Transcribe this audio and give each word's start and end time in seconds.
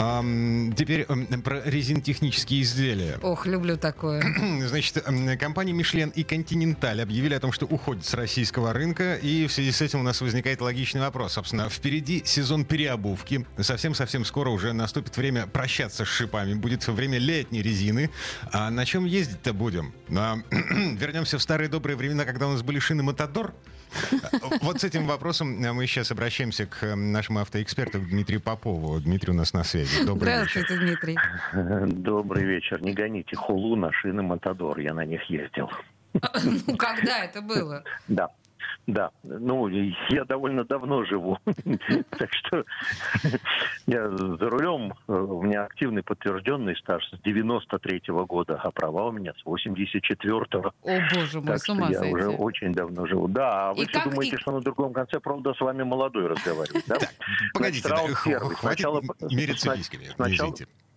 А, 0.00 0.22
теперь 0.76 1.04
про 1.04 1.60
резинотехнические 1.62 2.62
изделия. 2.62 3.18
Ох, 3.22 3.46
люблю 3.46 3.76
такое. 3.76 4.22
Значит, 4.66 5.04
компании 5.38 5.78
Michelin 5.78 6.10
и 6.14 6.22
Continental 6.22 7.02
объявили 7.02 7.34
о 7.34 7.40
том, 7.40 7.52
что 7.52 7.66
уходят 7.66 8.06
с 8.06 8.14
российского 8.14 8.72
рынка, 8.72 9.16
и 9.16 9.46
в 9.46 9.52
связи 9.52 9.72
с 9.72 9.82
этим 9.82 10.00
у 10.00 10.02
нас 10.02 10.20
возникает 10.22 10.62
логичный 10.62 11.02
вопрос. 11.02 11.34
Собственно, 11.34 11.68
впереди 11.68 12.22
сезон 12.24 12.64
переобувки. 12.64 13.44
Совсем-совсем 13.58 14.24
скоро 14.24 14.48
уже 14.48 14.72
наступит 14.72 15.16
время 15.18 15.46
прощаться 15.46 16.06
с 16.06 16.08
шипами. 16.08 16.54
Будет 16.54 16.86
время 16.88 17.18
летней 17.18 17.60
резины. 17.60 18.10
А 18.52 18.70
на 18.70 18.86
чем 18.86 19.04
ездить-то 19.04 19.52
будем? 19.52 19.92
А, 20.16 20.38
вернемся 20.50 21.36
в 21.36 21.42
старые 21.42 21.68
добрые 21.68 21.96
времена, 21.96 22.24
когда 22.24 22.46
у 22.46 22.52
нас 22.52 22.62
были 22.62 22.78
шины 22.78 23.02
Матадор. 23.02 23.52
Вот 24.62 24.80
с 24.80 24.84
этим 24.84 25.06
вопросом 25.06 25.48
мы 25.58 25.86
сейчас 25.86 26.10
обращаемся 26.10 26.66
к 26.66 26.94
нашему 26.94 27.40
автоэксперту 27.40 28.00
Дмитрию 28.00 28.40
Попову. 28.40 29.00
Дмитрий 29.00 29.32
у 29.32 29.34
нас 29.34 29.52
на 29.52 29.64
связи. 29.64 29.89
Добрый 30.04 30.32
Здравствуйте, 30.32 30.74
вечер. 30.74 30.86
Дмитрий. 30.86 31.18
Добрый 32.02 32.44
вечер. 32.44 32.82
Не 32.82 32.92
гоните 32.92 33.36
хулу 33.36 33.76
на 33.76 33.92
шины 33.92 34.22
Матадор. 34.22 34.78
Я 34.78 34.94
на 34.94 35.04
них 35.04 35.22
ездил. 35.24 35.70
Ну, 36.66 36.76
когда 36.76 37.24
это 37.24 37.40
было? 37.40 37.84
Да. 38.08 38.28
Да, 38.86 39.10
ну, 39.22 39.68
я 39.68 40.24
довольно 40.24 40.64
давно 40.64 41.04
живу, 41.04 41.38
так 42.10 42.32
что 42.32 42.64
я 43.86 44.08
за 44.08 44.48
рулем, 44.48 44.94
э, 45.08 45.12
у 45.12 45.42
меня 45.42 45.64
активный 45.64 46.02
подтвержденный 46.02 46.76
стаж 46.76 47.04
с 47.10 47.14
93-го 47.26 48.26
года, 48.26 48.60
а 48.62 48.70
права 48.70 49.08
у 49.08 49.12
меня 49.12 49.32
с 49.34 49.46
84-го. 49.46 50.72
О, 50.82 51.00
боже 51.14 51.40
мой, 51.40 51.46
так 51.46 51.58
с 51.58 51.68
ума 51.68 51.88
я 51.90 52.02
уже 52.02 52.28
очень 52.28 52.72
давно 52.72 53.06
живу. 53.06 53.28
Да, 53.28 53.70
а 53.70 53.74
вы 53.74 53.86
все 53.86 54.02
думаете, 54.04 54.36
что 54.38 54.52
на 54.52 54.60
другом 54.60 54.92
конце 54.92 55.20
провода 55.20 55.54
с 55.54 55.60
вами 55.60 55.82
молодой 55.82 56.26
разговаривает, 56.26 56.84
да? 56.86 56.98
Погодите, 57.54 57.88
хватит 57.88 58.86
мериться 59.30 59.72
списками, 59.72 60.08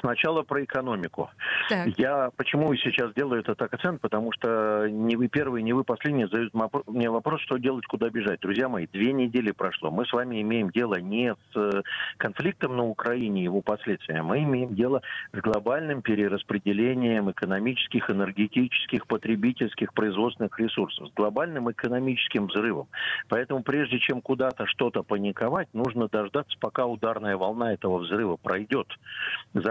Сначала 0.00 0.42
про 0.42 0.62
экономику. 0.64 1.30
Так. 1.68 1.88
Я 1.98 2.30
почему 2.36 2.74
сейчас 2.76 3.12
делаю 3.14 3.40
этот 3.40 3.60
акцент? 3.60 4.00
Потому 4.00 4.32
что 4.32 4.86
не 4.88 5.16
вы 5.16 5.28
первый, 5.28 5.62
не 5.62 5.72
вы 5.72 5.84
последний 5.84 6.24
задают 6.26 6.52
мне 6.86 7.10
вопрос, 7.10 7.40
что 7.42 7.56
делать, 7.56 7.86
куда 7.86 8.10
бежать. 8.10 8.40
Друзья 8.40 8.68
мои, 8.68 8.86
две 8.86 9.12
недели 9.12 9.50
прошло. 9.50 9.90
Мы 9.90 10.06
с 10.06 10.12
вами 10.12 10.42
имеем 10.42 10.70
дело 10.70 10.96
не 11.00 11.34
с 11.34 11.56
э, 11.56 11.82
конфликтом 12.18 12.76
на 12.76 12.84
Украине 12.84 13.40
и 13.40 13.44
его 13.44 13.62
последствиями, 13.62 14.20
мы 14.20 14.42
имеем 14.42 14.74
дело 14.74 15.02
с 15.32 15.38
глобальным 15.38 16.02
перераспределением 16.02 17.30
экономических, 17.30 18.10
энергетических, 18.10 19.06
потребительских, 19.06 19.92
производственных 19.94 20.58
ресурсов, 20.58 21.08
с 21.08 21.14
глобальным 21.14 21.70
экономическим 21.70 22.46
взрывом. 22.46 22.88
Поэтому 23.28 23.62
прежде 23.62 23.98
чем 23.98 24.20
куда-то 24.20 24.66
что-то 24.66 25.02
паниковать, 25.02 25.68
нужно 25.72 26.08
дождаться, 26.08 26.56
пока 26.60 26.86
ударная 26.86 27.36
волна 27.36 27.72
этого 27.72 27.98
взрыва 27.98 28.36
пройдет. 28.36 28.88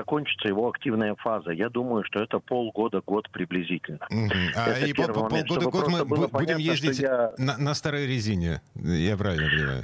Закончится 0.07 0.47
его 0.47 0.69
активная 0.69 1.15
фаза. 1.15 1.51
Я 1.51 1.67
думаю, 1.69 2.05
что 2.05 2.23
это 2.23 2.39
полгода, 2.39 3.01
год 3.05 3.29
приблизительно. 3.29 4.07
Угу. 4.09 4.31
А 4.55 4.79
и 4.79 4.93
по, 4.93 5.05
по 5.07 5.27
полгода, 5.27 5.65
год 5.69 5.87
мы 5.89 6.05
будем 6.05 6.29
понятно, 6.29 6.61
ездить 6.61 6.99
я... 6.99 7.33
на, 7.37 7.57
на 7.57 7.73
старой 7.73 8.07
резине, 8.07 8.61
я 8.75 9.17
правильно 9.17 9.49
понимаю? 9.49 9.83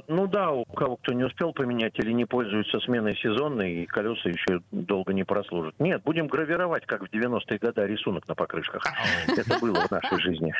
Э, 0.00 0.12
ну 0.12 0.26
да, 0.26 0.50
у 0.50 0.64
кого 0.64 0.96
кто 0.96 1.12
не 1.12 1.24
успел 1.24 1.52
поменять 1.52 1.98
или 1.98 2.12
не 2.12 2.24
пользуется 2.24 2.80
сменой 2.80 3.16
сезонной, 3.16 3.82
и 3.82 3.86
колеса 3.86 4.28
еще 4.28 4.60
долго 4.70 5.12
не 5.12 5.24
прослужат. 5.24 5.74
Нет, 5.78 6.02
будем 6.04 6.26
гравировать, 6.26 6.86
как 6.86 7.02
в 7.02 7.12
90-е 7.12 7.58
годы, 7.58 7.86
рисунок 7.86 8.26
на 8.28 8.34
покрышках. 8.34 8.82
Это 9.28 9.58
было 9.60 9.86
в 9.86 9.90
нашей 9.90 10.20
жизни. 10.20 10.54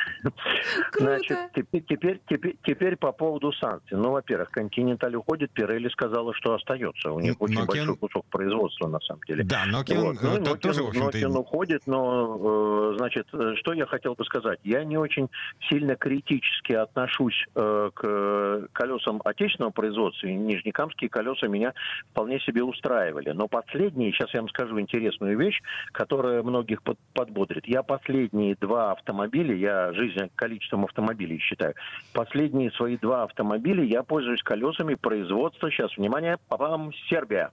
Значит, 0.97 1.37
теперь, 1.55 2.19
теперь, 2.27 2.57
теперь, 2.63 2.95
по 2.97 3.11
поводу 3.11 3.51
санкций. 3.53 3.97
Ну, 3.97 4.11
во-первых, 4.11 4.51
Континенталь 4.51 5.15
уходит, 5.15 5.51
Пирелли 5.51 5.89
сказала, 5.89 6.33
что 6.33 6.53
остается. 6.53 7.11
У 7.11 7.19
них 7.19 7.35
очень 7.39 7.65
большой 7.65 7.95
кусок 7.97 8.25
производства, 8.27 8.87
на 8.87 8.99
самом 9.01 9.21
деле. 9.27 9.43
Да, 9.43 9.63
Nokian 9.67 10.17
ну, 10.21 10.57
тоже, 10.57 10.83
в 10.83 11.39
уходит, 11.39 11.83
но, 11.85 12.91
э, 12.93 12.97
значит, 12.97 13.27
э, 13.33 13.53
что 13.55 13.73
я 13.73 13.85
хотел 13.85 14.15
бы 14.15 14.23
сказать? 14.25 14.59
Я 14.63 14.83
не 14.83 14.97
очень 14.97 15.29
сильно 15.69 15.95
критически 15.95 16.73
отношусь 16.73 17.45
э, 17.55 17.89
к 17.93 18.67
колесам 18.73 19.21
отечественного 19.31 19.71
производства. 19.71 20.27
Нижнекамские 20.27 21.09
колеса 21.09 21.47
меня 21.47 21.73
вполне 22.11 22.39
себе 22.41 22.63
устраивали. 22.63 23.31
Но 23.31 23.47
последние, 23.47 24.11
сейчас 24.11 24.33
я 24.33 24.41
вам 24.41 24.49
скажу 24.49 24.79
интересную 24.79 25.37
вещь, 25.37 25.59
которая 25.91 26.43
многих 26.43 26.81
под, 26.83 26.97
подбодрит. 27.13 27.67
Я 27.67 27.83
последние 27.83 28.55
два 28.55 28.91
автомобиля, 28.91 29.55
я 29.55 29.93
жизнь 29.93 30.29
количеством 30.35 30.85
автомобилей 30.85 31.39
считаю, 31.39 31.75
последние 32.13 32.71
свои 32.71 32.97
два 32.97 33.23
автомобиля 33.23 33.83
я 33.83 34.03
пользуюсь 34.03 34.43
колесами 34.43 34.95
производства, 34.95 35.71
сейчас, 35.71 35.95
внимание, 35.97 36.37
папам, 36.47 36.91
Сербия. 37.09 37.51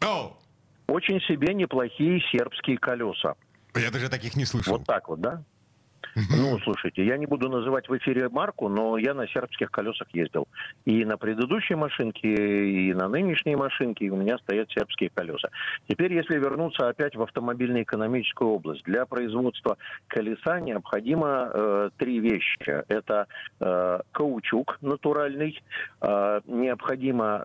Oh. 0.00 0.32
Очень 0.86 1.20
себе 1.20 1.52
неплохие 1.54 2.20
сербские 2.32 2.78
колеса. 2.78 3.34
Я 3.76 3.90
даже 3.90 4.08
таких 4.08 4.36
не 4.36 4.44
слышал. 4.44 4.78
Вот 4.78 4.86
так 4.86 5.08
вот, 5.08 5.20
да? 5.20 5.42
Ну, 6.36 6.58
слушайте, 6.60 7.04
я 7.04 7.16
не 7.16 7.26
буду 7.26 7.48
называть 7.48 7.88
в 7.88 7.96
эфире 7.96 8.28
марку, 8.28 8.68
но 8.68 8.98
я 8.98 9.14
на 9.14 9.26
сербских 9.28 9.70
колесах 9.70 10.08
ездил. 10.12 10.48
И 10.84 11.04
на 11.04 11.16
предыдущей 11.16 11.74
машинке, 11.74 12.28
и 12.28 12.94
на 12.94 13.08
нынешней 13.08 13.56
машинке 13.56 14.08
у 14.10 14.16
меня 14.16 14.38
стоят 14.38 14.70
сербские 14.70 15.10
колеса. 15.14 15.48
Теперь, 15.86 16.12
если 16.12 16.38
вернуться 16.38 16.88
опять 16.88 17.14
в 17.14 17.22
автомобильно-экономическую 17.22 18.50
область, 18.50 18.82
для 18.84 19.06
производства 19.06 19.76
колеса 20.08 20.60
необходимо 20.60 21.50
э, 21.52 21.90
три 21.98 22.18
вещи. 22.18 22.82
Это 22.88 23.26
э, 23.60 24.00
каучук 24.12 24.78
натуральный, 24.80 25.60
э, 26.00 26.40
необходимо 26.46 27.44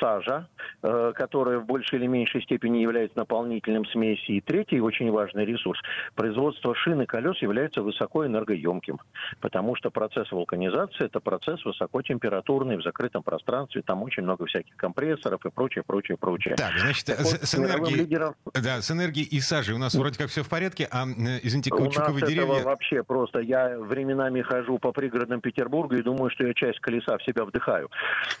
сажа, 0.00 0.48
э, 0.82 1.12
которая 1.14 1.58
в 1.58 1.66
большей 1.66 1.98
или 1.98 2.06
меньшей 2.06 2.42
степени 2.42 2.78
является 2.78 3.18
наполнителем 3.18 3.84
смеси. 3.86 4.32
И 4.32 4.40
третий 4.40 4.80
очень 4.80 5.10
важный 5.10 5.44
ресурс. 5.44 5.80
Производство 6.14 6.74
шин 6.74 7.02
и 7.02 7.06
колес 7.06 7.36
является 7.42 7.82
высокоэнергоемким, 7.82 8.98
потому 9.40 9.76
что 9.76 9.90
процесс 9.90 10.30
вулканизации– 10.32 11.04
это 11.06 11.20
процесс 11.20 11.64
высокотемпературный 11.64 12.76
в 12.78 12.82
закрытом 12.82 13.22
пространстве, 13.22 13.82
там 13.82 14.02
очень 14.02 14.22
много 14.22 14.46
всяких 14.46 14.76
компрессоров 14.76 15.44
и 15.44 15.50
прочее, 15.50 15.84
прочее, 15.86 16.16
прочее. 16.16 16.56
Так, 16.56 16.72
значит, 16.78 17.06
так 17.06 17.20
с, 17.20 17.32
вот, 17.32 17.42
с, 17.42 17.54
энергией, 17.54 17.98
лидером... 17.98 18.34
да, 18.54 18.80
с 18.80 18.90
энергией 18.90 19.26
и 19.26 19.40
сажей 19.40 19.74
у 19.74 19.78
нас 19.78 19.94
вроде 19.94 20.18
как 20.18 20.28
все 20.28 20.42
в 20.42 20.48
порядке, 20.48 20.88
а, 20.90 21.04
э, 21.06 21.40
извините, 21.42 21.70
каучуковые 21.70 22.26
деревья... 22.26 22.54
Этого 22.54 22.70
вообще 22.70 23.02
просто, 23.02 23.40
я 23.40 23.78
временами 23.78 24.40
хожу 24.42 24.78
по 24.78 24.92
пригородам 24.92 25.40
Петербурга 25.40 25.96
и 25.96 26.02
думаю, 26.02 26.30
что 26.30 26.46
я 26.46 26.54
часть 26.54 26.80
колеса 26.80 27.18
в 27.18 27.22
себя 27.24 27.44
вдыхаю. 27.44 27.90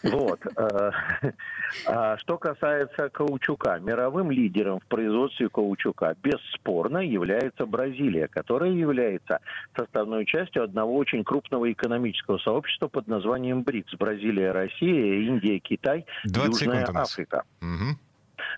Вот. 0.02 0.40
А, 1.86 2.16
что 2.18 2.38
касается 2.38 3.08
каучука, 3.10 3.78
мировым 3.78 4.30
лидером 4.30 4.80
в 4.80 4.86
производстве 4.86 5.48
каучука 5.48 6.16
бесспорно 6.22 6.98
является 6.98 7.66
Бразилия, 7.66 8.28
которая 8.28 8.70
является 8.70 9.40
составной 9.76 10.26
частью 10.26 10.64
одного 10.64 10.96
очень 10.96 11.24
крупного 11.24 11.70
экономического 11.70 12.38
сообщества 12.38 12.88
под 12.88 13.06
названием 13.06 13.62
БРИКС. 13.62 13.94
Бразилия, 13.94 14.52
Россия, 14.52 15.20
Индия, 15.22 15.58
Китай, 15.58 16.06
Южная 16.24 16.86
Африка. 16.94 17.44
Угу. 17.60 17.98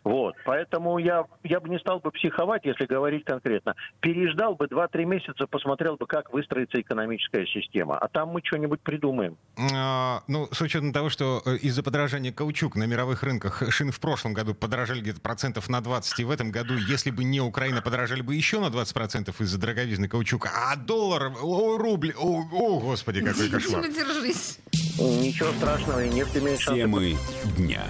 Вот, 0.05 0.35
поэтому 0.45 0.99
я, 0.99 1.25
я 1.45 1.61
бы 1.61 1.69
не 1.69 1.79
стал 1.79 2.01
бы 2.01 2.11
психовать, 2.11 2.65
если 2.65 2.87
говорить 2.87 3.25
конкретно. 3.25 3.75
Переждал 4.01 4.57
бы 4.57 4.67
2-3 4.67 5.05
месяца, 5.05 5.47
посмотрел 5.47 5.97
бы, 5.97 6.07
как 6.07 6.33
выстроится 6.33 6.81
экономическая 6.81 7.47
система. 7.47 7.99
А 7.99 8.09
там 8.09 8.31
мы 8.31 8.41
что-нибудь 8.43 8.81
придумаем. 8.81 9.37
А, 9.73 10.23
ну, 10.27 10.49
с 10.51 10.61
учетом 10.61 10.93
того, 10.93 11.09
что 11.09 11.43
э, 11.47 11.57
из-за 11.59 11.85
подорожания 11.85 12.33
каучук 12.33 12.75
на 12.75 12.85
мировых 12.85 13.23
рынках 13.23 13.63
шины 13.71 13.93
в 13.93 14.01
прошлом 14.01 14.33
году 14.33 14.55
подорожали 14.55 15.01
где-то 15.01 15.21
процентов 15.21 15.69
на 15.69 15.81
20, 15.81 16.19
и 16.19 16.25
в 16.25 16.31
этом 16.31 16.51
году, 16.51 16.75
если 16.75 17.11
бы 17.11 17.23
не 17.23 17.41
Украина, 17.41 17.81
подорожали 17.81 18.23
бы 18.23 18.35
еще 18.35 18.59
на 18.59 18.71
20 18.71 18.95
процентов 18.95 19.41
из-за 19.41 19.61
дороговизны 19.61 20.09
каучука. 20.09 20.51
А 20.53 20.75
доллар, 20.75 21.33
о, 21.41 21.79
рубль, 21.79 22.13
о, 22.19 22.43
о 22.51 22.81
господи, 22.81 23.25
какой 23.25 23.49
кошмар. 23.49 23.83
Держись. 23.89 24.59
Ничего 24.99 25.53
страшного, 25.53 26.05
и 26.05 26.09
нефть 26.09 26.43
меньше. 26.43 26.75
Темы 26.75 27.17
дня. 27.57 27.85